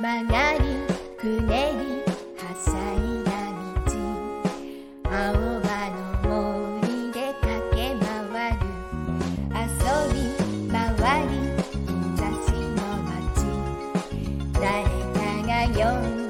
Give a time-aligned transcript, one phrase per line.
[0.00, 0.58] 曲がり
[1.18, 2.00] くねり
[2.38, 3.28] はしゃいだ
[3.84, 3.92] 道
[5.04, 5.12] 青
[5.60, 6.32] 葉の
[6.80, 8.08] 森で駆け回
[8.52, 8.56] る。
[9.52, 9.60] 遊
[10.14, 10.16] び
[10.72, 10.78] 回
[11.28, 11.84] り日
[12.16, 13.44] 差しの街。
[14.54, 14.64] 誰
[15.12, 16.08] かが呼ん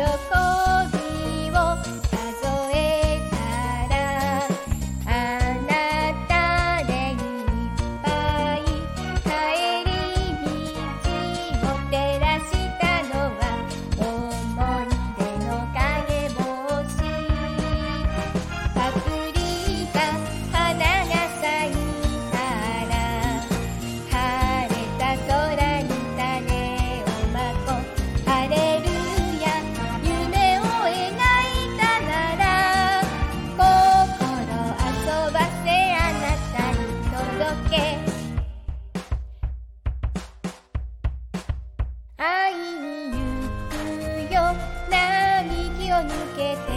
[0.00, 0.43] out of
[37.74, 37.98] け」
[42.22, 43.16] 「愛に行
[44.28, 44.54] くよ。
[44.90, 46.74] 並木を抜けて」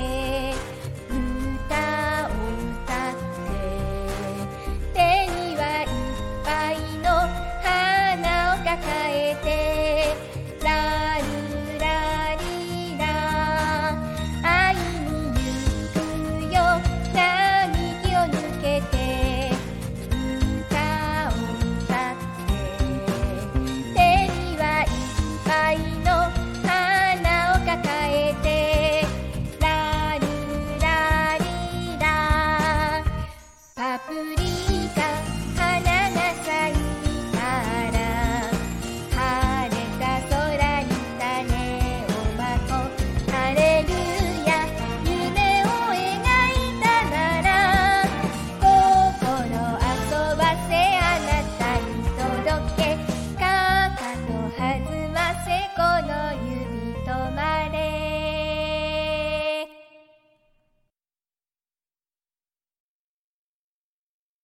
[34.08, 34.57] Goodie.